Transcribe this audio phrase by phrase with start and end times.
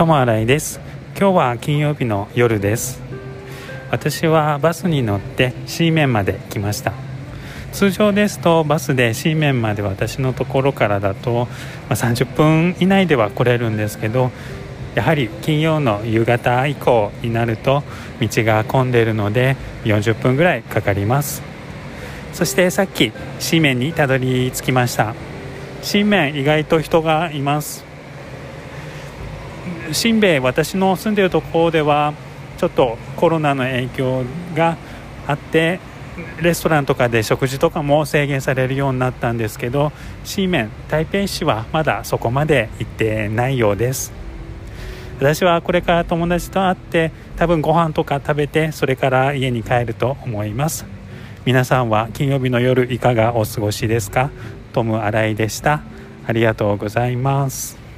[0.00, 0.80] 友新井です。
[1.14, 3.02] 今日は金曜日の夜です。
[3.90, 6.94] 私はバスに乗って C 面まで来ました。
[7.72, 11.48] 通常ですとバスで C 面まで私のところからだと、ま
[11.90, 14.30] あ、30分以内では来れるんですけど
[14.94, 17.82] やはり金曜の夕方以降になると
[18.22, 21.42] 道が混んでいるので40分ぐらいかかります。
[22.32, 25.14] そしてさっき C 面にたどり着きました。
[25.82, 27.89] 新面意外と人がいます。
[29.92, 32.14] 新兵衛私の住んでいるところでは
[32.58, 34.24] ちょっとコロナの影響
[34.54, 34.76] が
[35.26, 35.80] あって
[36.42, 39.92] レストランとかで食事とかも制限されるようになったんですけど
[40.24, 44.12] 新面台北市はまだそこまで行ってないようです。
[45.18, 50.86] 私はこれから友達と会って多分ご飯とか食べてそれから家に帰ると思います。
[51.44, 54.30] 皆さんは金曜日の夜いかがお過ごしですか？
[54.72, 55.82] トム・アライでした。
[56.26, 57.89] ありがとうございます。